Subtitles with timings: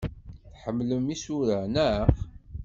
[0.51, 2.11] Tḥemmlem isura, naɣ?